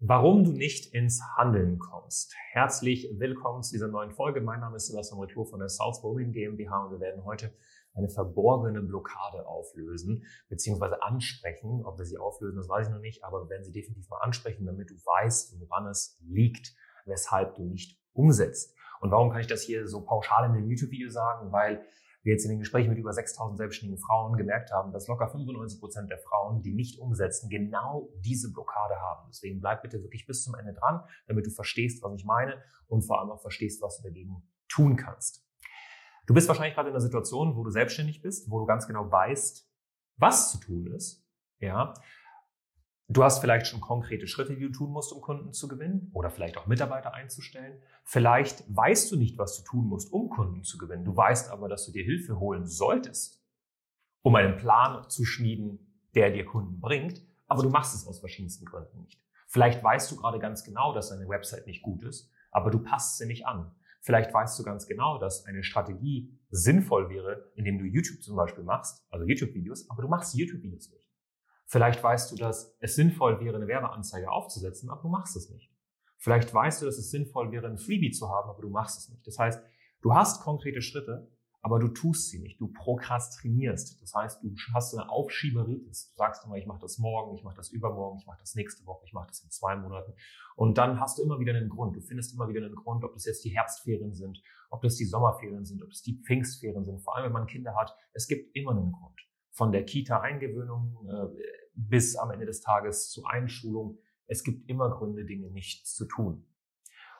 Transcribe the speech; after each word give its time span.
Warum 0.00 0.44
du 0.44 0.52
nicht 0.52 0.92
ins 0.92 1.22
Handeln 1.38 1.78
kommst. 1.78 2.34
Herzlich 2.50 3.08
willkommen 3.18 3.62
zu 3.62 3.72
dieser 3.72 3.88
neuen 3.88 4.12
Folge. 4.12 4.42
Mein 4.42 4.60
Name 4.60 4.76
ist 4.76 4.88
Sebastian 4.88 5.18
Reclo 5.20 5.46
von 5.46 5.58
der 5.58 5.70
South 5.70 6.02
Women 6.02 6.32
GmbH 6.32 6.84
und 6.84 6.92
wir 6.92 7.00
werden 7.00 7.24
heute 7.24 7.54
eine 7.94 8.10
verborgene 8.10 8.82
Blockade 8.82 9.46
auflösen, 9.46 10.26
beziehungsweise 10.50 11.02
ansprechen. 11.02 11.82
Ob 11.82 11.96
wir 11.96 12.04
sie 12.04 12.18
auflösen, 12.18 12.58
das 12.58 12.68
weiß 12.68 12.88
ich 12.88 12.92
noch 12.92 13.00
nicht, 13.00 13.24
aber 13.24 13.44
wir 13.44 13.48
werden 13.48 13.64
sie 13.64 13.72
definitiv 13.72 14.06
mal 14.10 14.18
ansprechen, 14.18 14.66
damit 14.66 14.90
du 14.90 14.96
weißt, 14.96 15.58
woran 15.60 15.86
es 15.86 16.20
liegt, 16.20 16.76
weshalb 17.06 17.54
du 17.54 17.64
nicht 17.64 17.98
umsetzt. 18.12 18.76
Und 19.00 19.12
warum 19.12 19.30
kann 19.30 19.40
ich 19.40 19.46
das 19.46 19.62
hier 19.62 19.86
so 19.88 20.04
pauschal 20.04 20.44
in 20.44 20.56
einem 20.56 20.68
YouTube-Video 20.68 21.08
sagen? 21.08 21.52
Weil 21.52 21.86
wir 22.26 22.32
jetzt 22.32 22.44
in 22.44 22.50
den 22.50 22.58
Gesprächen 22.58 22.90
mit 22.90 22.98
über 22.98 23.12
6000 23.12 23.56
selbstständigen 23.56 24.02
Frauen 24.02 24.36
gemerkt 24.36 24.72
haben, 24.72 24.92
dass 24.92 25.06
locker 25.06 25.28
95 25.28 25.78
Prozent 25.78 26.10
der 26.10 26.18
Frauen, 26.18 26.60
die 26.60 26.74
nicht 26.74 26.98
umsetzen, 26.98 27.48
genau 27.48 28.10
diese 28.18 28.52
Blockade 28.52 28.96
haben. 29.00 29.28
Deswegen 29.28 29.60
bleib 29.60 29.82
bitte 29.82 30.02
wirklich 30.02 30.26
bis 30.26 30.42
zum 30.42 30.56
Ende 30.56 30.74
dran, 30.74 31.04
damit 31.28 31.46
du 31.46 31.50
verstehst, 31.50 32.02
was 32.02 32.12
ich 32.16 32.24
meine 32.24 32.60
und 32.88 33.02
vor 33.02 33.20
allem 33.20 33.30
auch 33.30 33.40
verstehst, 33.40 33.80
was 33.80 33.98
du 33.98 34.02
dagegen 34.02 34.42
tun 34.68 34.96
kannst. 34.96 35.46
Du 36.26 36.34
bist 36.34 36.48
wahrscheinlich 36.48 36.74
gerade 36.74 36.88
in 36.88 36.94
einer 36.94 37.00
Situation, 37.00 37.54
wo 37.54 37.62
du 37.62 37.70
selbstständig 37.70 38.20
bist, 38.22 38.50
wo 38.50 38.58
du 38.58 38.66
ganz 38.66 38.88
genau 38.88 39.08
weißt, 39.08 39.70
was 40.16 40.50
zu 40.50 40.58
tun 40.58 40.88
ist. 40.88 41.24
Ja, 41.60 41.94
Du 43.08 43.22
hast 43.22 43.38
vielleicht 43.38 43.68
schon 43.68 43.80
konkrete 43.80 44.26
Schritte, 44.26 44.56
die 44.56 44.62
du 44.62 44.72
tun 44.72 44.90
musst, 44.90 45.12
um 45.12 45.20
Kunden 45.20 45.52
zu 45.52 45.68
gewinnen 45.68 46.10
oder 46.12 46.28
vielleicht 46.28 46.56
auch 46.56 46.66
Mitarbeiter 46.66 47.14
einzustellen. 47.14 47.80
Vielleicht 48.02 48.64
weißt 48.68 49.12
du 49.12 49.16
nicht, 49.16 49.38
was 49.38 49.56
du 49.56 49.62
tun 49.62 49.86
musst, 49.86 50.12
um 50.12 50.28
Kunden 50.28 50.64
zu 50.64 50.76
gewinnen. 50.76 51.04
Du 51.04 51.16
weißt 51.16 51.52
aber, 51.52 51.68
dass 51.68 51.86
du 51.86 51.92
dir 51.92 52.02
Hilfe 52.02 52.40
holen 52.40 52.66
solltest, 52.66 53.44
um 54.22 54.34
einen 54.34 54.56
Plan 54.56 55.08
zu 55.08 55.24
schmieden, 55.24 56.02
der 56.16 56.32
dir 56.32 56.44
Kunden 56.44 56.80
bringt, 56.80 57.22
aber 57.46 57.62
du 57.62 57.70
machst 57.70 57.94
es 57.94 58.08
aus 58.08 58.18
verschiedensten 58.18 58.64
Gründen 58.64 59.02
nicht. 59.02 59.22
Vielleicht 59.46 59.84
weißt 59.84 60.10
du 60.10 60.16
gerade 60.16 60.40
ganz 60.40 60.64
genau, 60.64 60.92
dass 60.92 61.10
deine 61.10 61.28
Website 61.28 61.68
nicht 61.68 61.82
gut 61.82 62.02
ist, 62.02 62.32
aber 62.50 62.72
du 62.72 62.80
passt 62.80 63.18
sie 63.18 63.26
nicht 63.26 63.46
an. 63.46 63.70
Vielleicht 64.00 64.34
weißt 64.34 64.58
du 64.58 64.64
ganz 64.64 64.88
genau, 64.88 65.18
dass 65.18 65.44
eine 65.46 65.62
Strategie 65.62 66.36
sinnvoll 66.50 67.08
wäre, 67.08 67.52
indem 67.54 67.78
du 67.78 67.84
YouTube 67.84 68.22
zum 68.22 68.34
Beispiel 68.34 68.64
machst, 68.64 69.06
also 69.10 69.24
YouTube-Videos, 69.24 69.88
aber 69.90 70.02
du 70.02 70.08
machst 70.08 70.34
YouTube-Videos 70.34 70.90
nicht. 70.90 71.05
Vielleicht 71.68 72.02
weißt 72.02 72.30
du, 72.30 72.36
dass 72.36 72.76
es 72.78 72.94
sinnvoll 72.94 73.40
wäre, 73.40 73.56
eine 73.56 73.66
Werbeanzeige 73.66 74.30
aufzusetzen, 74.30 74.88
aber 74.88 75.02
du 75.02 75.08
machst 75.08 75.36
es 75.36 75.50
nicht. 75.50 75.70
Vielleicht 76.16 76.54
weißt 76.54 76.80
du, 76.80 76.86
dass 76.86 76.96
es 76.96 77.10
sinnvoll 77.10 77.50
wäre, 77.50 77.66
ein 77.66 77.76
Freebie 77.76 78.12
zu 78.12 78.28
haben, 78.28 78.48
aber 78.48 78.62
du 78.62 78.70
machst 78.70 78.98
es 79.00 79.08
nicht. 79.08 79.26
Das 79.26 79.38
heißt, 79.38 79.62
du 80.00 80.14
hast 80.14 80.42
konkrete 80.42 80.80
Schritte, 80.80 81.28
aber 81.62 81.80
du 81.80 81.88
tust 81.88 82.30
sie 82.30 82.38
nicht. 82.38 82.60
Du 82.60 82.68
prokrastinierst. 82.68 84.00
Das 84.00 84.14
heißt, 84.14 84.44
du 84.44 84.54
hast 84.72 84.94
eine 84.94 85.10
Aufschieberitis. 85.10 86.12
Du 86.12 86.16
sagst 86.16 86.44
immer, 86.44 86.54
ich 86.54 86.66
mache 86.66 86.78
das 86.78 86.98
morgen, 86.98 87.36
ich 87.36 87.42
mache 87.42 87.56
das 87.56 87.70
übermorgen, 87.70 88.18
ich 88.20 88.26
mache 88.26 88.38
das 88.38 88.54
nächste 88.54 88.86
Woche, 88.86 89.04
ich 89.04 89.12
mache 89.12 89.26
das 89.26 89.40
in 89.40 89.50
zwei 89.50 89.74
Monaten. 89.74 90.14
Und 90.54 90.78
dann 90.78 91.00
hast 91.00 91.18
du 91.18 91.24
immer 91.24 91.40
wieder 91.40 91.54
einen 91.54 91.68
Grund. 91.68 91.96
Du 91.96 92.00
findest 92.00 92.32
immer 92.32 92.48
wieder 92.48 92.64
einen 92.64 92.76
Grund, 92.76 93.02
ob 93.02 93.12
das 93.14 93.24
jetzt 93.24 93.44
die 93.44 93.50
Herbstferien 93.50 94.14
sind, 94.14 94.40
ob 94.70 94.82
das 94.82 94.94
die 94.94 95.04
Sommerferien 95.04 95.64
sind, 95.64 95.82
ob 95.82 95.90
das 95.90 96.02
die 96.02 96.22
Pfingstferien 96.24 96.84
sind. 96.84 97.00
Vor 97.02 97.16
allem, 97.16 97.26
wenn 97.26 97.32
man 97.32 97.46
Kinder 97.48 97.74
hat, 97.74 97.96
es 98.12 98.28
gibt 98.28 98.54
immer 98.54 98.70
einen 98.70 98.92
Grund 98.92 99.25
von 99.56 99.72
der 99.72 99.86
Kita-Eingewöhnung 99.86 101.08
äh, 101.08 101.42
bis 101.74 102.14
am 102.14 102.30
Ende 102.30 102.44
des 102.44 102.60
Tages 102.60 103.08
zur 103.10 103.30
Einschulung. 103.30 103.98
Es 104.26 104.44
gibt 104.44 104.68
immer 104.68 104.90
Gründe, 104.90 105.24
Dinge 105.24 105.50
nicht 105.50 105.86
zu 105.86 106.04
tun. 106.04 106.46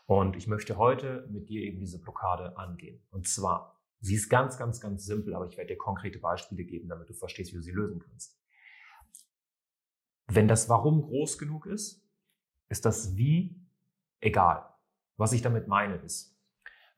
Und 0.05 0.37
ich 0.37 0.47
möchte 0.47 0.77
heute 0.77 1.27
mit 1.31 1.48
dir 1.48 1.62
eben 1.62 1.81
diese 1.81 1.98
Blockade 1.98 2.59
angehen. 2.59 3.03
Und 3.11 3.27
zwar, 3.27 3.81
sie 4.01 4.14
ist 4.14 4.29
ganz, 4.29 4.59
ganz, 4.59 4.81
ganz 4.81 5.07
simpel, 5.07 5.34
aber 5.34 5.47
ich 5.47 5.57
werde 5.57 5.73
dir 5.73 5.79
konkrete 5.79 6.19
Beispiele 6.19 6.64
geben, 6.64 6.91
damit 6.91 7.09
du 7.09 7.14
verstehst, 7.14 7.53
wie 7.53 7.57
du 7.57 7.62
sie 7.62 7.73
lösen 7.73 8.01
kannst. 8.01 8.39
Wenn 10.27 10.47
das 10.47 10.69
Warum 10.69 11.01
groß 11.01 11.39
genug 11.39 11.64
ist, 11.64 12.07
ist 12.69 12.84
das 12.84 13.17
Wie 13.17 13.59
egal. 14.20 14.69
Was 15.17 15.33
ich 15.33 15.41
damit 15.41 15.69
meine 15.69 15.97
ist, 15.97 16.39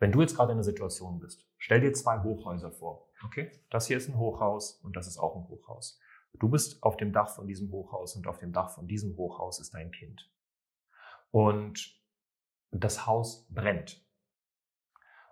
wenn 0.00 0.10
du 0.10 0.20
jetzt 0.20 0.34
gerade 0.34 0.50
in 0.50 0.56
einer 0.56 0.64
Situation 0.64 1.20
bist, 1.20 1.48
stell 1.58 1.80
dir 1.80 1.92
zwei 1.92 2.24
Hochhäuser 2.24 2.72
vor. 2.72 3.07
Okay, 3.24 3.50
das 3.70 3.86
hier 3.86 3.96
ist 3.96 4.08
ein 4.08 4.16
Hochhaus 4.16 4.80
und 4.82 4.96
das 4.96 5.06
ist 5.06 5.18
auch 5.18 5.36
ein 5.36 5.48
Hochhaus. 5.48 5.98
Du 6.34 6.48
bist 6.48 6.82
auf 6.82 6.96
dem 6.96 7.12
Dach 7.12 7.34
von 7.34 7.46
diesem 7.46 7.70
Hochhaus 7.72 8.14
und 8.16 8.26
auf 8.26 8.38
dem 8.38 8.52
Dach 8.52 8.70
von 8.70 8.86
diesem 8.86 9.16
Hochhaus 9.16 9.60
ist 9.60 9.74
dein 9.74 9.90
Kind. 9.90 10.30
Und 11.30 12.00
das 12.70 13.06
Haus 13.06 13.46
brennt. 13.50 14.04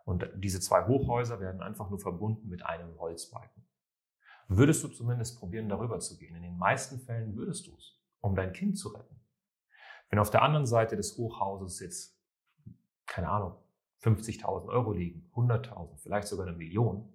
Und 0.05 0.29
diese 0.37 0.61
zwei 0.61 0.87
Hochhäuser 0.87 1.41
werden 1.41 1.63
einfach 1.63 1.91
nur 1.91 1.99
verbunden 1.99 2.49
mit 2.49 2.65
einem 2.65 2.99
Holzbalken. 2.99 3.67
Würdest 4.49 4.85
du 4.85 4.89
zumindest 4.89 5.39
probieren, 5.39 5.69
darüber 5.69 5.99
zu 5.99 6.17
gehen? 6.17 6.37
In 6.37 6.43
den 6.43 6.57
meisten 6.57 7.01
Fällen 7.01 7.35
würdest 7.37 7.67
du 7.67 7.77
es, 7.77 8.01
um 8.21 8.37
dein 8.37 8.53
Kind 8.53 8.79
zu 8.79 8.91
retten. 8.91 9.21
Wenn 10.09 10.21
auf 10.21 10.31
der 10.31 10.43
anderen 10.43 10.67
Seite 10.67 10.97
des 10.97 11.17
Hochhauses 11.17 11.81
jetzt, 11.81 12.17
keine 13.07 13.29
Ahnung, 13.29 13.57
50.000 14.03 14.69
Euro 14.69 14.93
liegen, 14.93 15.29
100.000, 15.35 15.99
vielleicht 15.99 16.29
sogar 16.29 16.47
eine 16.47 16.57
Million, 16.57 17.13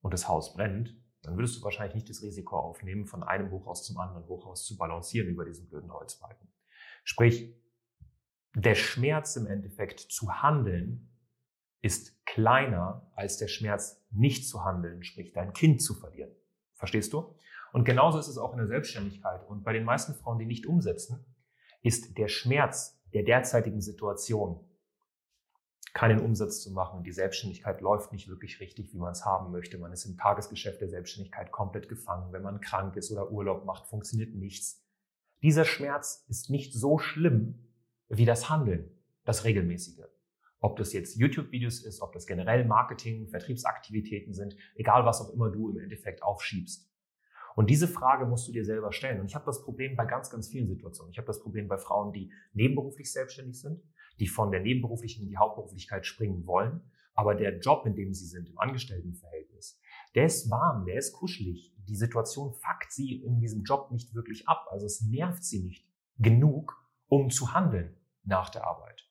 und 0.00 0.14
das 0.14 0.28
Haus 0.28 0.54
brennt, 0.54 0.96
dann 1.22 1.36
würdest 1.36 1.56
du 1.56 1.62
wahrscheinlich 1.62 1.94
nicht 1.94 2.08
das 2.08 2.22
Risiko 2.22 2.56
aufnehmen, 2.56 3.06
von 3.06 3.22
einem 3.22 3.50
Hochhaus 3.50 3.84
zum 3.84 3.98
anderen 3.98 4.26
Hochhaus 4.26 4.64
zu 4.64 4.76
balancieren 4.76 5.28
über 5.28 5.44
diesen 5.44 5.68
blöden 5.68 5.92
Holzbalken. 5.92 6.48
Sprich, 7.04 7.54
der 8.54 8.74
Schmerz 8.74 9.36
im 9.36 9.46
Endeffekt 9.46 10.00
zu 10.00 10.42
handeln 10.42 11.10
ist 11.80 12.24
kleiner 12.26 13.10
als 13.14 13.36
der 13.36 13.48
Schmerz 13.48 14.04
nicht 14.10 14.48
zu 14.48 14.64
handeln, 14.64 15.02
sprich 15.02 15.32
dein 15.32 15.52
Kind 15.52 15.82
zu 15.82 15.94
verlieren. 15.94 16.34
Verstehst 16.74 17.12
du? 17.12 17.36
Und 17.72 17.84
genauso 17.84 18.18
ist 18.18 18.28
es 18.28 18.38
auch 18.38 18.52
in 18.52 18.58
der 18.58 18.66
Selbstständigkeit. 18.66 19.46
Und 19.46 19.64
bei 19.64 19.72
den 19.72 19.84
meisten 19.84 20.14
Frauen, 20.14 20.38
die 20.38 20.46
nicht 20.46 20.66
umsetzen, 20.66 21.24
ist 21.82 22.16
der 22.16 22.28
Schmerz 22.28 23.00
der 23.12 23.22
derzeitigen 23.22 23.80
Situation 23.80 24.67
keinen 25.98 26.20
Umsatz 26.20 26.62
zu 26.62 26.70
machen. 26.70 27.02
Die 27.02 27.10
Selbstständigkeit 27.10 27.80
läuft 27.80 28.12
nicht 28.12 28.28
wirklich 28.28 28.60
richtig, 28.60 28.94
wie 28.94 28.98
man 28.98 29.10
es 29.10 29.24
haben 29.24 29.50
möchte. 29.50 29.78
Man 29.78 29.92
ist 29.92 30.04
im 30.04 30.16
Tagesgeschäft 30.16 30.80
der 30.80 30.88
Selbstständigkeit 30.88 31.50
komplett 31.50 31.88
gefangen. 31.88 32.32
Wenn 32.32 32.42
man 32.42 32.60
krank 32.60 32.94
ist 32.94 33.10
oder 33.10 33.32
Urlaub 33.32 33.64
macht, 33.64 33.88
funktioniert 33.88 34.32
nichts. 34.32 34.86
Dieser 35.42 35.64
Schmerz 35.64 36.24
ist 36.28 36.50
nicht 36.50 36.72
so 36.72 36.98
schlimm 36.98 37.66
wie 38.08 38.26
das 38.26 38.48
Handeln, 38.48 38.92
das 39.24 39.42
regelmäßige. 39.42 40.04
Ob 40.60 40.76
das 40.76 40.92
jetzt 40.92 41.16
YouTube-Videos 41.16 41.84
ist, 41.84 42.00
ob 42.00 42.12
das 42.12 42.28
generell 42.28 42.64
Marketing, 42.64 43.26
Vertriebsaktivitäten 43.26 44.34
sind, 44.34 44.54
egal 44.76 45.04
was 45.04 45.20
auch 45.20 45.34
immer 45.34 45.50
du 45.50 45.68
im 45.68 45.80
Endeffekt 45.80 46.22
aufschiebst. 46.22 46.88
Und 47.56 47.70
diese 47.70 47.88
Frage 47.88 48.24
musst 48.24 48.46
du 48.46 48.52
dir 48.52 48.64
selber 48.64 48.92
stellen. 48.92 49.18
Und 49.18 49.26
ich 49.26 49.34
habe 49.34 49.46
das 49.46 49.64
Problem 49.64 49.96
bei 49.96 50.06
ganz, 50.06 50.30
ganz 50.30 50.46
vielen 50.46 50.68
Situationen. 50.68 51.10
Ich 51.10 51.18
habe 51.18 51.26
das 51.26 51.40
Problem 51.40 51.66
bei 51.66 51.76
Frauen, 51.76 52.12
die 52.12 52.30
nebenberuflich 52.52 53.10
selbstständig 53.10 53.60
sind 53.60 53.82
die 54.18 54.26
von 54.26 54.50
der 54.50 54.60
Nebenberuflichen 54.60 55.24
in 55.24 55.28
die 55.28 55.36
Hauptberuflichkeit 55.36 56.06
springen 56.06 56.46
wollen. 56.46 56.80
Aber 57.14 57.34
der 57.34 57.58
Job, 57.58 57.84
in 57.86 57.94
dem 57.94 58.14
sie 58.14 58.26
sind, 58.26 58.48
im 58.48 58.58
Angestelltenverhältnis, 58.58 59.80
der 60.14 60.26
ist 60.26 60.50
warm, 60.50 60.84
der 60.84 60.96
ist 60.96 61.12
kuschelig. 61.12 61.74
Die 61.88 61.96
Situation 61.96 62.52
fuckt 62.52 62.92
sie 62.92 63.22
in 63.22 63.40
diesem 63.40 63.64
Job 63.64 63.90
nicht 63.90 64.14
wirklich 64.14 64.48
ab. 64.48 64.66
Also 64.70 64.86
es 64.86 65.02
nervt 65.02 65.44
sie 65.44 65.62
nicht 65.62 65.88
genug, 66.18 66.76
um 67.08 67.30
zu 67.30 67.52
handeln 67.54 67.96
nach 68.24 68.50
der 68.50 68.66
Arbeit. 68.66 69.08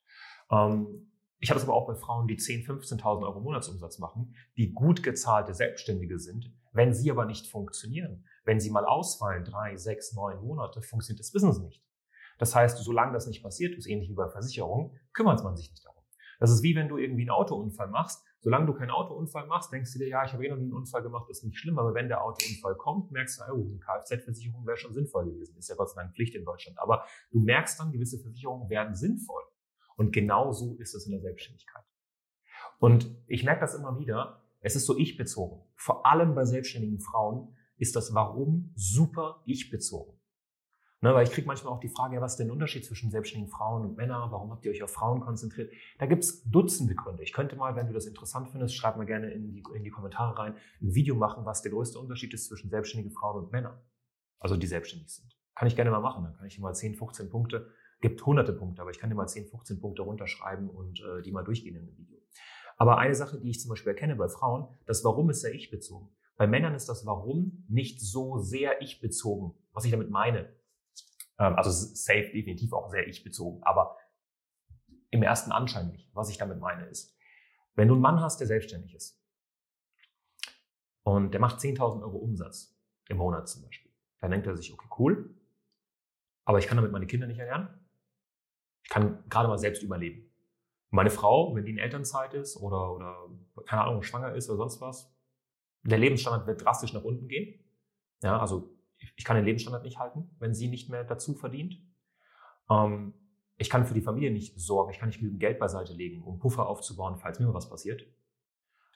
Ähm, 0.51 1.11
ich 1.39 1.49
habe 1.49 1.59
es 1.59 1.65
aber 1.65 1.75
auch 1.75 1.87
bei 1.87 1.95
Frauen, 1.95 2.27
die 2.27 2.37
10.000, 2.37 2.99
15.000 2.99 3.23
Euro 3.23 3.39
Monatsumsatz 3.41 3.99
machen, 3.99 4.35
die 4.57 4.73
gut 4.73 5.03
gezahlte 5.03 5.53
Selbstständige 5.53 6.17
sind. 6.17 6.51
Wenn 6.71 6.93
sie 6.93 7.11
aber 7.11 7.25
nicht 7.25 7.47
funktionieren, 7.47 8.25
wenn 8.43 8.59
sie 8.59 8.71
mal 8.71 8.85
ausfallen, 8.85 9.43
drei, 9.43 9.75
sechs, 9.77 10.13
neun 10.13 10.41
Monate, 10.43 10.81
funktioniert 10.81 11.19
das 11.19 11.31
Business 11.31 11.59
nicht. 11.59 11.83
Das 12.37 12.55
heißt, 12.55 12.77
solange 12.77 13.13
das 13.13 13.27
nicht 13.27 13.43
passiert, 13.43 13.75
ist 13.75 13.87
ähnlich 13.87 14.09
wie 14.09 14.15
bei 14.15 14.29
Versicherungen, 14.29 14.91
kümmert 15.13 15.43
man 15.43 15.55
sich 15.55 15.69
nicht 15.69 15.85
darum. 15.85 15.97
Das 16.39 16.51
ist 16.51 16.63
wie 16.63 16.75
wenn 16.75 16.87
du 16.87 16.97
irgendwie 16.97 17.23
einen 17.23 17.31
Autounfall 17.31 17.87
machst. 17.87 18.23
Solange 18.39 18.67
du 18.67 18.73
keinen 18.73 18.91
Autounfall 18.91 19.47
machst, 19.47 19.71
denkst 19.73 19.91
du 19.93 19.99
dir, 19.99 20.07
ja, 20.07 20.23
ich 20.23 20.33
habe 20.33 20.45
eh 20.45 20.49
noch 20.49 20.57
nie 20.57 20.63
einen 20.63 20.73
Unfall 20.73 21.01
gemacht, 21.01 21.29
ist 21.29 21.43
nicht 21.43 21.57
schlimm. 21.57 21.79
Aber 21.79 21.93
wenn 21.93 22.07
der 22.07 22.23
Autounfall 22.23 22.75
kommt, 22.75 23.11
merkst 23.11 23.39
du, 23.39 23.53
oh, 23.53 23.65
eine 23.65 23.79
Kfz-Versicherung 23.79 24.65
wäre 24.65 24.77
schon 24.77 24.93
sinnvoll 24.93 25.25
gewesen. 25.25 25.57
Ist 25.57 25.69
ja 25.69 25.75
Gott 25.75 25.89
sei 25.89 26.01
Dank 26.01 26.13
Pflicht 26.13 26.35
in 26.35 26.45
Deutschland. 26.45 26.77
Aber 26.79 27.05
du 27.31 27.39
merkst 27.39 27.79
dann, 27.79 27.91
gewisse 27.91 28.19
Versicherungen 28.19 28.69
werden 28.69 28.93
sinnvoll. 28.93 29.41
Und 29.95 30.13
genau 30.13 30.51
so 30.51 30.75
ist 30.75 30.93
es 30.93 31.07
in 31.07 31.11
der 31.13 31.21
Selbstständigkeit. 31.21 31.83
Und 32.79 33.15
ich 33.27 33.43
merke 33.43 33.61
das 33.61 33.73
immer 33.73 33.97
wieder. 33.97 34.43
Es 34.59 34.75
ist 34.75 34.85
so 34.85 34.97
ich-bezogen. 34.97 35.63
Vor 35.75 36.05
allem 36.05 36.35
bei 36.35 36.45
selbstständigen 36.45 36.99
Frauen 36.99 37.55
ist 37.77 37.95
das 37.95 38.13
Warum 38.13 38.71
super 38.75 39.41
ich-bezogen. 39.45 40.19
Ne, 41.07 41.13
weil 41.13 41.25
ich 41.25 41.31
kriege 41.31 41.47
manchmal 41.47 41.71
auch 41.71 41.79
die 41.79 41.87
Frage, 41.87 42.19
was 42.19 42.33
ist 42.33 42.39
denn 42.39 42.47
der 42.47 42.53
Unterschied 42.53 42.83
zwischen 42.83 43.09
selbstständigen 43.09 43.49
Frauen 43.49 43.85
und 43.85 43.95
Männern? 43.95 44.29
Warum 44.29 44.51
habt 44.51 44.65
ihr 44.65 44.71
euch 44.71 44.83
auf 44.83 44.91
Frauen 44.91 45.21
konzentriert? 45.21 45.71
Da 45.99 46.05
gibt's 46.05 46.43
Dutzende 46.43 46.95
Gründe. 46.95 47.23
Ich 47.23 47.31
könnte 47.31 47.55
mal, 47.55 47.77
wenn 47.77 47.87
du 47.87 47.93
das 47.93 48.07
interessant 48.07 48.49
findest, 48.49 48.75
schreib 48.75 48.97
mal 48.97 49.05
gerne 49.05 49.31
in 49.31 49.53
die, 49.53 49.63
in 49.73 49.85
die 49.85 49.89
Kommentare 49.89 50.37
rein, 50.37 50.55
ein 50.81 50.95
Video 50.95 51.15
machen, 51.15 51.45
was 51.45 51.61
der 51.61 51.71
größte 51.71 51.97
Unterschied 51.97 52.33
ist 52.33 52.47
zwischen 52.47 52.69
selbstständigen 52.69 53.15
Frauen 53.15 53.45
und 53.45 53.53
Männern. 53.53 53.79
Also 54.39 54.57
die 54.57 54.67
selbstständig 54.67 55.09
sind. 55.09 55.33
Kann 55.55 55.69
ich 55.69 55.77
gerne 55.77 55.91
mal 55.91 56.01
machen. 56.01 56.25
Dann 56.25 56.35
kann 56.35 56.45
ich 56.45 56.55
dir 56.55 56.61
mal 56.61 56.73
10, 56.73 56.95
15 56.95 57.29
Punkte, 57.29 57.69
gibt 58.01 58.25
hunderte 58.25 58.51
Punkte, 58.51 58.81
aber 58.81 58.91
ich 58.91 58.99
kann 58.99 59.09
dir 59.09 59.15
mal 59.15 59.27
10, 59.27 59.47
15 59.47 59.79
Punkte 59.79 60.01
runterschreiben 60.01 60.69
und 60.69 60.99
äh, 60.99 61.21
die 61.21 61.31
mal 61.31 61.45
durchgehen 61.45 61.75
in 61.77 61.83
einem 61.83 61.97
Video. 61.97 62.17
Aber 62.75 62.97
eine 62.97 63.15
Sache, 63.15 63.39
die 63.39 63.49
ich 63.49 63.61
zum 63.61 63.69
Beispiel 63.69 63.93
erkenne 63.93 64.17
bei 64.17 64.27
Frauen, 64.27 64.67
das 64.85 65.05
Warum 65.05 65.29
ist 65.29 65.39
sehr 65.39 65.53
ich-bezogen. 65.53 66.09
Bei 66.35 66.47
Männern 66.47 66.75
ist 66.75 66.89
das 66.89 67.05
Warum 67.05 67.63
nicht 67.69 68.01
so 68.01 68.39
sehr 68.39 68.81
ich-bezogen. 68.81 69.53
Was 69.71 69.85
ich 69.85 69.91
damit 69.91 70.09
meine, 70.09 70.56
also 71.37 71.69
safe 71.69 72.31
definitiv 72.33 72.73
auch 72.73 72.89
sehr 72.89 73.07
ich-bezogen, 73.07 73.63
aber 73.63 73.97
im 75.11 75.23
ersten 75.23 75.51
Anschein 75.51 75.89
nicht. 75.89 76.09
Was 76.13 76.29
ich 76.29 76.37
damit 76.37 76.59
meine 76.59 76.85
ist, 76.85 77.15
wenn 77.75 77.87
du 77.87 77.93
einen 77.93 78.01
Mann 78.01 78.21
hast, 78.21 78.39
der 78.39 78.47
selbstständig 78.47 78.95
ist 78.95 79.21
und 81.03 81.31
der 81.31 81.39
macht 81.39 81.59
10.000 81.59 82.01
Euro 82.01 82.17
Umsatz 82.17 82.75
im 83.07 83.17
Monat 83.17 83.47
zum 83.47 83.63
Beispiel, 83.63 83.91
dann 84.19 84.31
denkt 84.31 84.47
er 84.47 84.57
sich, 84.57 84.73
okay, 84.73 84.87
cool, 84.97 85.35
aber 86.43 86.59
ich 86.59 86.67
kann 86.67 86.77
damit 86.77 86.91
meine 86.91 87.07
Kinder 87.07 87.27
nicht 87.27 87.39
ernähren. 87.39 87.69
Ich 88.83 88.89
kann 88.89 89.23
gerade 89.29 89.49
mal 89.49 89.57
selbst 89.57 89.83
überleben. 89.83 90.31
Meine 90.89 91.09
Frau, 91.09 91.53
wenn 91.53 91.65
die 91.65 91.71
in 91.71 91.77
Elternzeit 91.77 92.33
ist 92.33 92.55
oder, 92.57 92.93
oder 92.93 93.29
keine 93.65 93.83
Ahnung, 93.83 94.01
schwanger 94.01 94.33
ist 94.33 94.49
oder 94.49 94.57
sonst 94.57 94.79
was, 94.79 95.13
der 95.83 95.97
Lebensstandard 95.97 96.47
wird 96.47 96.63
drastisch 96.63 96.93
nach 96.93 97.03
unten 97.03 97.27
gehen. 97.27 97.63
Ja, 98.23 98.39
also 98.39 98.76
ich 99.15 99.25
kann 99.25 99.35
den 99.35 99.45
Lebensstandard 99.45 99.83
nicht 99.83 99.99
halten, 99.99 100.29
wenn 100.39 100.53
sie 100.53 100.67
nicht 100.67 100.89
mehr 100.89 101.03
dazu 101.03 101.33
verdient. 101.33 101.81
Ähm, 102.69 103.13
ich 103.57 103.69
kann 103.69 103.85
für 103.85 103.93
die 103.93 104.01
Familie 104.01 104.31
nicht 104.31 104.59
sorgen, 104.59 104.91
ich 104.91 104.99
kann 104.99 105.09
nicht 105.09 105.19
genügend 105.19 105.39
Geld 105.39 105.59
beiseite 105.59 105.93
legen, 105.93 106.23
um 106.23 106.39
Puffer 106.39 106.67
aufzubauen, 106.67 107.17
falls 107.17 107.39
mir 107.39 107.53
was 107.53 107.69
passiert. 107.69 108.05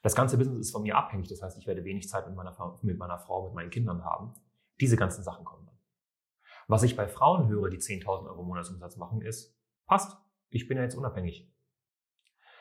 Das 0.02 0.14
ganze 0.14 0.36
Business 0.36 0.58
ist 0.58 0.72
von 0.72 0.82
mir 0.82 0.96
abhängig, 0.96 1.28
das 1.28 1.42
heißt, 1.42 1.58
ich 1.58 1.66
werde 1.66 1.84
wenig 1.84 2.08
Zeit 2.08 2.26
mit 2.26 2.36
meiner, 2.36 2.78
mit 2.82 2.98
meiner 2.98 3.18
Frau, 3.18 3.46
mit 3.46 3.54
meinen 3.54 3.70
Kindern 3.70 4.04
haben. 4.04 4.34
Diese 4.80 4.96
ganzen 4.96 5.22
Sachen 5.22 5.44
kommen 5.44 5.66
dann. 5.66 5.78
Was 6.68 6.82
ich 6.82 6.96
bei 6.96 7.06
Frauen 7.06 7.48
höre, 7.48 7.70
die 7.70 7.78
10.000 7.78 8.26
Euro 8.26 8.42
Monatsumsatz 8.42 8.96
machen, 8.96 9.20
ist, 9.20 9.56
passt, 9.86 10.16
ich 10.48 10.68
bin 10.68 10.76
ja 10.76 10.84
jetzt 10.84 10.94
unabhängig. 10.96 11.52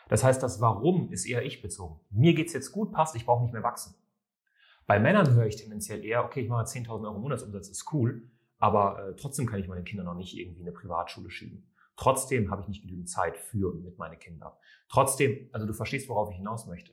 Das 0.10 0.24
heißt, 0.24 0.42
das 0.44 0.60
Warum 0.60 1.12
ist 1.12 1.26
eher 1.26 1.46
ich 1.46 1.62
bezogen. 1.62 2.02
Mir 2.10 2.34
geht's 2.34 2.54
jetzt 2.54 2.72
gut, 2.72 2.92
passt, 2.92 3.16
ich 3.16 3.26
brauche 3.26 3.44
nicht 3.44 3.54
mehr 3.54 3.64
wachsen. 3.64 3.96
Bei 4.92 5.00
Männern 5.00 5.34
höre 5.36 5.46
ich 5.46 5.56
tendenziell 5.56 6.04
eher, 6.04 6.26
okay, 6.26 6.42
ich 6.42 6.50
mache 6.50 6.66
10.000 6.66 7.06
Euro 7.06 7.18
Monatsumsatz, 7.18 7.70
ist 7.70 7.94
cool, 7.94 8.30
aber 8.60 9.08
äh, 9.08 9.16
trotzdem 9.16 9.46
kann 9.46 9.62
ich 9.62 9.70
meine 9.70 9.86
Kinder 9.86 10.04
noch 10.04 10.16
nicht 10.16 10.38
irgendwie 10.38 10.60
in 10.60 10.68
eine 10.68 10.76
Privatschule 10.76 11.30
schieben. 11.30 11.66
Trotzdem 11.96 12.52
habe 12.52 12.62
ich 12.64 12.68
nicht 12.68 12.82
genügend 12.82 13.10
Zeit 13.10 13.38
für 13.38 13.72
und 13.72 13.86
mit 13.86 13.98
meinen 13.98 14.20
Kindern. 14.20 14.52
Trotzdem, 14.90 15.50
also 15.54 15.66
du 15.66 15.72
verstehst, 15.72 16.10
worauf 16.10 16.30
ich 16.30 16.36
hinaus 16.36 16.68
möchte. 16.68 16.92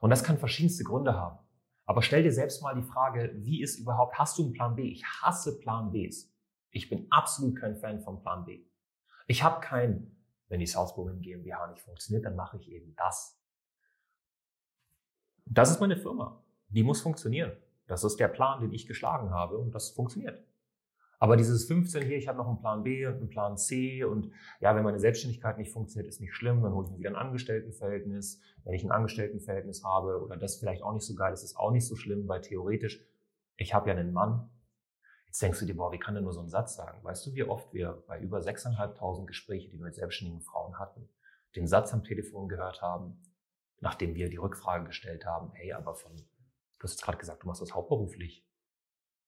Und 0.00 0.10
das 0.10 0.22
kann 0.22 0.38
verschiedenste 0.38 0.84
Gründe 0.84 1.14
haben. 1.14 1.40
Aber 1.84 2.00
stell 2.00 2.22
dir 2.22 2.30
selbst 2.30 2.62
mal 2.62 2.76
die 2.76 2.86
Frage, 2.86 3.32
wie 3.38 3.60
ist 3.60 3.80
überhaupt, 3.80 4.16
hast 4.16 4.38
du 4.38 4.44
einen 4.44 4.52
Plan 4.52 4.76
B? 4.76 4.82
Ich 4.84 5.04
hasse 5.04 5.58
Plan 5.58 5.90
Bs. 5.90 6.32
Ich 6.70 6.88
bin 6.90 7.08
absolut 7.10 7.56
kein 7.56 7.74
Fan 7.74 8.02
von 8.02 8.22
Plan 8.22 8.44
B. 8.44 8.62
Ich 9.26 9.42
habe 9.42 9.60
kein, 9.60 10.14
wenn 10.46 10.60
die 10.60 10.66
Southbowen 10.66 11.20
GmbH 11.22 11.72
nicht 11.72 11.82
funktioniert, 11.82 12.24
dann 12.24 12.36
mache 12.36 12.56
ich 12.58 12.70
eben 12.70 12.94
das. 12.94 13.36
Das 15.44 15.72
ist 15.72 15.80
meine 15.80 15.96
Firma. 15.96 16.40
Die 16.70 16.82
muss 16.82 17.00
funktionieren. 17.00 17.52
Das 17.86 18.04
ist 18.04 18.18
der 18.18 18.28
Plan, 18.28 18.60
den 18.60 18.72
ich 18.72 18.86
geschlagen 18.86 19.30
habe 19.30 19.58
und 19.58 19.74
das 19.74 19.90
funktioniert. 19.90 20.44
Aber 21.22 21.36
dieses 21.36 21.66
15 21.66 22.02
hier, 22.02 22.16
ich 22.16 22.28
habe 22.28 22.38
noch 22.38 22.48
einen 22.48 22.60
Plan 22.60 22.82
B 22.82 23.06
und 23.06 23.16
einen 23.16 23.28
Plan 23.28 23.58
C 23.58 24.04
und 24.04 24.32
ja, 24.60 24.74
wenn 24.74 24.82
meine 24.82 24.98
Selbstständigkeit 24.98 25.58
nicht 25.58 25.70
funktioniert, 25.70 26.08
ist 26.08 26.20
nicht 26.20 26.34
schlimm, 26.34 26.62
dann 26.62 26.72
hole 26.72 26.86
ich 26.86 26.92
mir 26.92 26.98
wieder 26.98 27.10
ein 27.10 27.16
Angestelltenverhältnis. 27.16 28.40
Wenn 28.64 28.72
ich 28.72 28.84
ein 28.84 28.90
Angestelltenverhältnis 28.90 29.84
habe 29.84 30.22
oder 30.22 30.38
das 30.38 30.56
vielleicht 30.56 30.82
auch 30.82 30.94
nicht 30.94 31.04
so 31.04 31.14
geil 31.14 31.34
ist, 31.34 31.42
ist 31.42 31.58
auch 31.58 31.72
nicht 31.72 31.86
so 31.86 31.94
schlimm, 31.94 32.26
weil 32.26 32.40
theoretisch, 32.40 33.04
ich 33.56 33.74
habe 33.74 33.90
ja 33.90 33.96
einen 33.96 34.14
Mann. 34.14 34.48
Jetzt 35.26 35.42
denkst 35.42 35.60
du 35.60 35.66
dir, 35.66 35.76
boah, 35.76 35.92
wie 35.92 35.98
kann 35.98 36.14
der 36.14 36.22
nur 36.22 36.32
so 36.32 36.40
einen 36.40 36.48
Satz 36.48 36.76
sagen? 36.76 37.04
Weißt 37.04 37.26
du, 37.26 37.34
wie 37.34 37.44
oft 37.44 37.74
wir 37.74 38.02
bei 38.06 38.18
über 38.18 38.38
6.500 38.38 39.26
Gespräche, 39.26 39.68
die 39.68 39.78
wir 39.78 39.84
mit 39.84 39.96
selbstständigen 39.96 40.40
Frauen 40.40 40.78
hatten, 40.78 41.06
den 41.54 41.66
Satz 41.66 41.92
am 41.92 42.02
Telefon 42.02 42.48
gehört 42.48 42.80
haben, 42.80 43.20
nachdem 43.80 44.14
wir 44.14 44.30
die 44.30 44.38
Rückfrage 44.38 44.86
gestellt 44.86 45.26
haben, 45.26 45.50
hey, 45.52 45.74
aber 45.74 45.94
von, 45.94 46.12
du 46.80 46.84
hast 46.84 46.92
jetzt 46.92 47.02
gerade 47.02 47.18
gesagt, 47.18 47.42
du 47.42 47.46
machst 47.46 47.62
das 47.62 47.74
hauptberuflich. 47.74 48.44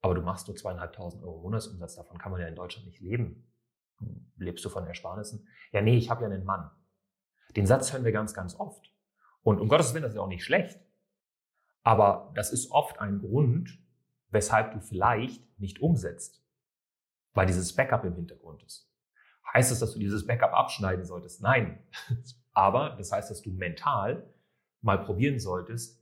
Aber 0.00 0.14
du 0.14 0.22
machst 0.22 0.48
nur 0.48 0.56
zweieinhalbtausend 0.56 1.22
Euro 1.22 1.40
Monatsumsatz, 1.42 1.94
davon 1.94 2.18
kann 2.18 2.32
man 2.32 2.40
ja 2.40 2.48
in 2.48 2.56
Deutschland 2.56 2.88
nicht 2.88 3.00
leben. 3.00 3.48
Lebst 4.36 4.64
du 4.64 4.68
von 4.68 4.84
Ersparnissen? 4.84 5.46
Ja, 5.70 5.80
nee, 5.80 5.96
ich 5.96 6.10
habe 6.10 6.22
ja 6.24 6.28
einen 6.28 6.44
Mann. 6.44 6.70
Den 7.54 7.66
Satz 7.66 7.92
hören 7.92 8.04
wir 8.04 8.10
ganz, 8.10 8.34
ganz 8.34 8.58
oft. 8.58 8.92
Und 9.42 9.60
um 9.60 9.68
Gottes 9.68 9.92
Willen, 9.92 10.02
das 10.02 10.14
ist 10.14 10.18
auch 10.18 10.26
nicht 10.26 10.44
schlecht. 10.44 10.80
Aber 11.84 12.32
das 12.34 12.52
ist 12.52 12.70
oft 12.72 12.98
ein 12.98 13.20
Grund, 13.20 13.78
weshalb 14.30 14.72
du 14.72 14.80
vielleicht 14.80 15.46
nicht 15.60 15.80
umsetzt, 15.80 16.44
weil 17.34 17.46
dieses 17.46 17.74
Backup 17.74 18.04
im 18.04 18.14
Hintergrund 18.14 18.62
ist. 18.64 18.90
Heißt 19.52 19.70
es, 19.70 19.80
dass 19.80 19.92
du 19.92 19.98
dieses 19.98 20.26
Backup 20.26 20.52
abschneiden 20.52 21.04
solltest? 21.04 21.42
Nein. 21.42 21.86
Aber 22.52 22.90
das 22.96 23.12
heißt, 23.12 23.30
dass 23.30 23.42
du 23.42 23.50
mental 23.50 24.32
mal 24.80 25.04
probieren 25.04 25.38
solltest, 25.38 26.01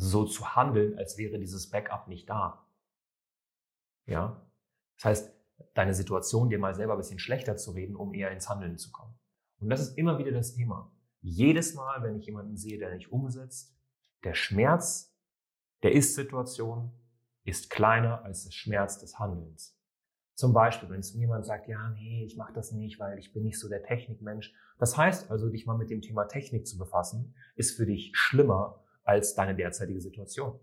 so 0.00 0.24
zu 0.24 0.54
handeln, 0.54 0.96
als 0.96 1.18
wäre 1.18 1.38
dieses 1.38 1.70
Backup 1.70 2.06
nicht 2.06 2.30
da. 2.30 2.64
Ja? 4.06 4.48
Das 4.96 5.04
heißt, 5.04 5.36
deine 5.74 5.92
Situation 5.92 6.48
dir 6.48 6.58
mal 6.58 6.74
selber 6.74 6.92
ein 6.92 6.98
bisschen 6.98 7.18
schlechter 7.18 7.56
zu 7.56 7.72
reden, 7.72 7.96
um 7.96 8.14
eher 8.14 8.30
ins 8.30 8.48
Handeln 8.48 8.78
zu 8.78 8.92
kommen. 8.92 9.18
Und 9.58 9.70
das 9.70 9.80
ist 9.80 9.98
immer 9.98 10.18
wieder 10.18 10.30
das 10.30 10.54
Thema. 10.54 10.92
Jedes 11.20 11.74
Mal, 11.74 12.02
wenn 12.04 12.16
ich 12.16 12.26
jemanden 12.26 12.56
sehe, 12.56 12.78
der 12.78 12.94
nicht 12.94 13.10
umsetzt, 13.10 13.76
der 14.22 14.34
Schmerz 14.34 15.16
der 15.82 15.92
Ist-Situation 15.92 16.92
ist 17.44 17.70
kleiner 17.70 18.22
als 18.22 18.44
der 18.44 18.52
Schmerz 18.52 18.98
des 18.98 19.18
Handelns. 19.18 19.76
Zum 20.34 20.52
Beispiel, 20.52 20.88
wenn 20.90 21.00
es 21.00 21.12
jemand 21.14 21.44
sagt, 21.44 21.66
ja, 21.66 21.90
nee, 21.90 22.24
ich 22.24 22.36
mache 22.36 22.52
das 22.52 22.70
nicht, 22.70 23.00
weil 23.00 23.18
ich 23.18 23.32
bin 23.32 23.42
nicht 23.42 23.58
so 23.58 23.68
der 23.68 23.82
Technikmensch. 23.82 24.54
Das 24.78 24.96
heißt 24.96 25.32
also, 25.32 25.48
dich 25.50 25.66
mal 25.66 25.76
mit 25.76 25.90
dem 25.90 26.02
Thema 26.02 26.26
Technik 26.26 26.68
zu 26.68 26.78
befassen, 26.78 27.34
ist 27.56 27.76
für 27.76 27.86
dich 27.86 28.12
schlimmer 28.14 28.84
als 29.08 29.34
deine 29.34 29.56
derzeitige 29.56 30.02
Situation. 30.02 30.60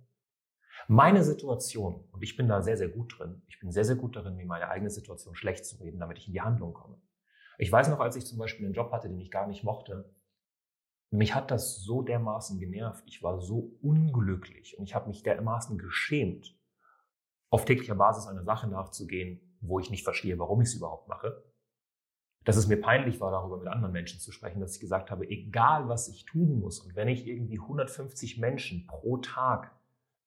Meine 0.87 1.23
Situation, 1.23 2.07
und 2.11 2.21
ich 2.21 2.37
bin 2.37 2.47
da 2.47 2.61
sehr, 2.61 2.77
sehr 2.77 2.89
gut 2.89 3.17
drin, 3.17 3.41
ich 3.47 3.59
bin 3.59 3.71
sehr, 3.71 3.85
sehr 3.85 3.95
gut 3.95 4.15
darin, 4.15 4.35
mir 4.35 4.45
meine 4.45 4.69
eigene 4.69 4.91
Situation 4.91 5.33
schlecht 5.33 5.65
zu 5.65 5.77
reden, 5.77 5.99
damit 5.99 6.19
ich 6.19 6.27
in 6.27 6.33
die 6.33 6.41
Handlung 6.41 6.73
komme. 6.73 7.01
Ich 7.57 7.71
weiß 7.71 7.89
noch, 7.89 7.99
als 7.99 8.15
ich 8.15 8.27
zum 8.27 8.37
Beispiel 8.37 8.67
einen 8.67 8.75
Job 8.75 8.91
hatte, 8.91 9.09
den 9.09 9.19
ich 9.19 9.31
gar 9.31 9.47
nicht 9.47 9.63
mochte, 9.63 10.13
mich 11.09 11.33
hat 11.33 11.49
das 11.49 11.81
so 11.81 12.03
dermaßen 12.03 12.59
genervt, 12.59 13.03
ich 13.07 13.23
war 13.23 13.39
so 13.39 13.77
unglücklich 13.81 14.77
und 14.77 14.83
ich 14.83 14.93
habe 14.93 15.07
mich 15.07 15.23
dermaßen 15.23 15.79
geschämt, 15.79 16.55
auf 17.49 17.65
täglicher 17.65 17.95
Basis 17.95 18.27
einer 18.27 18.43
Sache 18.43 18.67
nachzugehen, 18.67 19.57
wo 19.61 19.79
ich 19.79 19.89
nicht 19.89 20.03
verstehe, 20.03 20.37
warum 20.37 20.61
ich 20.61 20.67
es 20.67 20.75
überhaupt 20.75 21.07
mache, 21.07 21.43
dass 22.45 22.57
es 22.57 22.67
mir 22.67 22.79
peinlich 22.79 23.19
war, 23.19 23.31
darüber 23.31 23.57
mit 23.57 23.67
anderen 23.67 23.91
Menschen 23.91 24.19
zu 24.19 24.31
sprechen, 24.31 24.59
dass 24.61 24.75
ich 24.75 24.79
gesagt 24.79 25.09
habe, 25.09 25.27
egal 25.27 25.89
was 25.89 26.07
ich 26.07 26.25
tun 26.25 26.59
muss 26.59 26.79
und 26.79 26.95
wenn 26.95 27.07
ich 27.07 27.27
irgendwie 27.27 27.59
150 27.59 28.37
Menschen 28.37 28.85
pro 28.87 29.17
Tag 29.17 29.71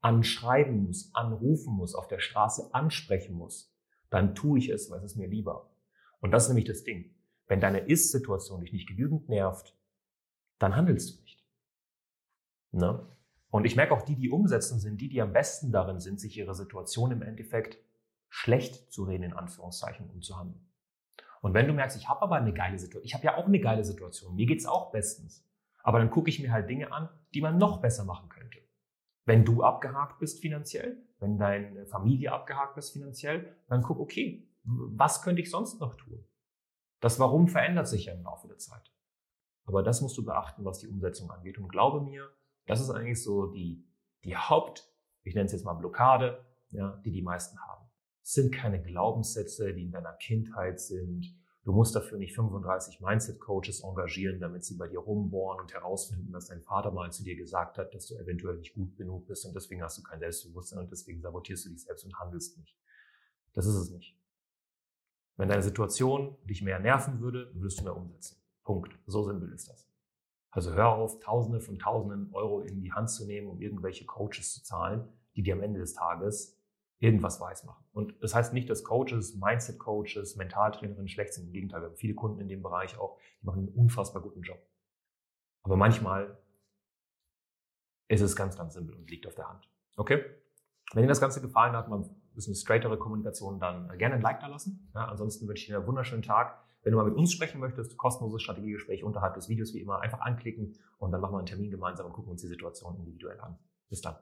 anschreiben 0.01 0.85
muss, 0.85 1.15
anrufen 1.15 1.75
muss, 1.75 1.95
auf 1.95 2.09
der 2.09 2.19
Straße 2.19 2.75
ansprechen 2.75 3.37
muss, 3.37 3.73
dann 4.11 4.35
tue 4.35 4.59
ich 4.59 4.69
es, 4.69 4.91
weil 4.91 4.99
es 4.99 5.13
ist 5.13 5.17
mir 5.17 5.29
lieber. 5.29 5.71
Und 6.21 6.33
das 6.33 6.45
ist 6.45 6.49
nämlich 6.49 6.67
das 6.67 6.83
Ding. 6.83 7.15
Wenn 7.47 7.61
deine 7.61 7.81
Ist-Situation 7.81 8.61
dich 8.61 8.73
nicht 8.73 8.89
genügend 8.89 9.29
nervt, 9.29 9.77
dann 10.59 10.75
handelst 10.75 11.15
du 11.15 11.23
nicht. 11.23 11.45
Ne? 12.73 13.07
Und 13.51 13.65
ich 13.65 13.77
merke 13.77 13.95
auch, 13.95 14.03
die, 14.03 14.17
die 14.17 14.31
umsetzen, 14.31 14.81
sind 14.81 15.01
die, 15.01 15.09
die 15.09 15.23
am 15.23 15.33
besten 15.33 15.73
darin 15.73 16.01
sind, 16.01 16.21
sich 16.21 16.37
ihre 16.37 16.55
Situation 16.55 17.13
im 17.13 17.23
Endeffekt 17.23 17.79
schlecht 18.29 18.93
zu 18.93 19.05
reden, 19.05 19.23
in 19.23 19.33
Anführungszeichen, 19.33 20.11
um 20.11 20.21
zu 20.21 20.37
handeln. 20.37 20.68
Und 21.41 21.55
wenn 21.55 21.67
du 21.67 21.73
merkst, 21.73 21.97
ich 21.97 22.09
habe 22.09 22.23
aber 22.23 22.37
eine 22.37 22.53
geile 22.53 22.79
Situation, 22.79 23.05
ich 23.05 23.15
habe 23.15 23.25
ja 23.25 23.37
auch 23.37 23.47
eine 23.47 23.61
geile 23.61 23.85
Situation, 23.85 24.35
mir 24.35 24.47
geht's 24.47 24.67
auch 24.67 24.91
bestens. 24.91 25.45
Aber 25.83 25.99
dann 25.99 26.11
gucke 26.11 26.29
ich 26.29 26.41
mir 26.41 26.53
halt 26.53 26.69
Dinge 26.69 26.93
an, 26.93 27.09
die 27.35 27.41
man 27.41 27.59
noch 27.59 27.81
besser 27.81 28.05
machen 28.05 28.29
könnte. 28.29 28.59
Wenn 29.25 29.45
du 29.45 29.63
abgehakt 29.63 30.19
bist 30.19 30.41
finanziell, 30.41 30.97
wenn 31.19 31.39
deine 31.39 31.87
Familie 31.87 32.33
abgehakt 32.33 32.77
ist 32.79 32.91
finanziell, 32.91 33.57
dann 33.69 33.83
guck, 33.83 33.99
okay, 33.99 34.49
was 34.65 35.23
könnte 35.23 35.43
ich 35.43 35.51
sonst 35.51 35.81
noch 35.81 35.95
tun? 35.95 36.25
Das 37.01 37.21
Warum 37.21 37.49
verändert 37.49 37.89
sich 37.89 38.07
ja 38.07 38.15
im 38.15 38.23
Laufe 38.23 38.49
der 38.49 38.59
Zeit. 38.59 38.93
Aber 39.67 39.83
das 39.83 40.01
musst 40.01 40.17
du 40.17 40.25
beachten, 40.25 40.65
was 40.65 40.79
die 40.79 40.89
Umsetzung 40.89 41.31
angeht. 41.31 41.59
Und 41.59 41.69
glaube 41.69 42.01
mir, 42.01 42.29
das 42.67 42.81
ist 42.81 42.91
eigentlich 42.91 43.23
so 43.23 43.47
die, 43.47 43.87
die 44.25 44.37
Haupt, 44.37 44.91
ich 45.23 45.35
nenne 45.35 45.47
es 45.47 45.53
jetzt 45.53 45.65
mal 45.65 45.75
Blockade, 45.75 46.45
ja, 46.71 46.97
die 47.05 47.13
die 47.13 47.23
meisten 47.23 47.59
haben. 47.61 47.88
Sind 48.31 48.55
keine 48.55 48.83
Glaubenssätze, 48.83 49.73
die 49.73 49.85
in 49.85 49.91
deiner 49.91 50.13
Kindheit 50.13 50.81
sind, 50.81 51.35
Du 51.69 51.75
musst 51.75 51.95
dafür 51.95 52.17
nicht 52.17 52.35
35 52.35 53.03
Mindset-Coaches 53.03 53.83
engagieren, 53.85 54.41
damit 54.41 54.65
sie 54.65 54.79
bei 54.79 54.89
dir 54.89 55.01
rumbohren 55.01 55.61
und 55.61 55.75
herausfinden, 55.75 56.33
dass 56.33 56.47
dein 56.47 56.63
Vater 56.63 56.91
mal 56.93 57.13
zu 57.13 57.23
dir 57.23 57.37
gesagt 57.37 57.77
hat, 57.77 57.93
dass 57.93 58.07
du 58.07 58.15
eventuell 58.15 58.57
nicht 58.57 58.75
gut 58.75 58.97
genug 58.97 59.27
bist 59.27 59.45
und 59.45 59.55
deswegen 59.55 59.83
hast 59.83 59.99
du 59.99 60.03
kein 60.03 60.19
Selbstbewusstsein 60.19 60.79
und 60.79 60.91
deswegen 60.91 61.21
sabotierst 61.21 61.67
du 61.67 61.69
dich 61.69 61.83
selbst 61.83 62.07
und 62.07 62.19
handelst 62.19 62.57
nicht. 62.57 62.75
Das 63.53 63.67
ist 63.67 63.75
es 63.75 63.91
nicht. 63.91 64.17
Wenn 65.37 65.51
deine 65.51 65.63
Situation 65.63 66.39
dich 66.45 66.63
mehr 66.63 66.79
nerven 66.79 67.21
würde, 67.21 67.51
würdest 67.53 67.81
du 67.81 67.85
mehr 67.85 67.97
umsetzen. 67.99 68.41
Punkt. 68.65 68.99
So 69.07 69.25
simpel 69.25 69.53
ist 69.53 69.69
das. 69.69 69.87
Also 70.51 70.73
hör 70.73 70.95
auf, 70.95 71.21
Tausende 71.21 71.61
von 71.61 71.79
Tausenden 71.79 72.33
Euro 72.33 72.63
in 72.63 72.81
die 72.81 72.93
Hand 72.93 73.11
zu 73.11 73.27
nehmen, 73.27 73.47
um 73.47 73.61
irgendwelche 73.61 74.07
Coaches 74.07 74.55
zu 74.55 74.63
zahlen, 74.63 75.07
die 75.37 75.43
dir 75.43 75.53
am 75.53 75.63
Ende 75.63 75.81
des 75.81 75.93
Tages 75.93 76.58
irgendwas 77.01 77.41
weiß 77.41 77.65
machen. 77.65 77.85
Und 77.93 78.15
das 78.23 78.35
heißt 78.35 78.53
nicht, 78.53 78.69
dass 78.69 78.85
Coaches, 78.85 79.37
Mindset-Coaches, 79.37 80.37
Mentaltrainerinnen 80.37 81.09
schlecht 81.09 81.35
sind. 81.35 81.47
Im 81.47 81.53
Gegenteil, 81.53 81.83
wir 81.83 81.89
haben 81.89 81.97
viele 81.97 82.15
Kunden 82.15 82.41
in 82.41 82.49
dem 82.49 82.63
Bereich 82.63 82.99
auch, 82.99 83.19
die 83.41 83.47
machen 83.47 83.61
einen 83.61 83.69
unfassbar 83.69 84.23
guten 84.23 84.43
Job. 84.43 84.59
Aber 85.63 85.77
manchmal 85.77 86.39
ist 88.09 88.21
es 88.21 88.35
ganz, 88.35 88.57
ganz 88.57 88.75
simpel 88.75 88.97
und 88.97 89.11
liegt 89.11 89.27
auf 89.27 89.35
der 89.35 89.49
Hand. 89.49 89.69
Okay? 89.97 90.25
Wenn 90.93 91.03
Ihnen 91.03 91.09
das 91.09 91.21
Ganze 91.21 91.41
gefallen 91.41 91.77
hat, 91.77 91.89
man 91.89 92.09
bisschen 92.39 92.55
straightere 92.55 92.99
Kommunikation, 92.99 93.59
dann 93.59 93.97
gerne 93.99 94.15
ein 94.15 94.23
Like 94.23 94.41
da 94.41 94.47
lassen. 94.47 94.91
Ja, 94.95 95.07
ansonsten 95.07 95.47
wünsche 95.49 95.63
ich 95.63 95.67
dir 95.67 95.79
einen 95.79 95.87
wunderschönen 95.87 96.23
Tag. 96.23 96.59
Wenn 96.83 96.93
du 96.93 96.99
mal 96.99 97.05
mit 97.05 97.17
uns 97.17 97.33
sprechen 97.33 97.61
möchtest, 97.61 97.97
kostenloses 97.97 98.43
Strategiegespräch 98.43 99.03
unterhalb 99.03 99.35
des 99.35 99.49
Videos 99.49 99.75
wie 99.75 99.81
immer, 99.81 100.01
einfach 100.01 100.21
anklicken 100.21 100.77
und 100.99 101.11
dann 101.11 101.21
machen 101.21 101.35
wir 101.35 101.39
einen 101.39 101.47
Termin 101.47 101.71
gemeinsam 101.71 102.07
und 102.07 102.13
gucken 102.13 102.31
uns 102.31 102.41
die 102.41 102.47
Situation 102.47 102.97
individuell 102.97 103.41
an. 103.41 103.59
Bis 103.89 104.01
dann. 104.01 104.15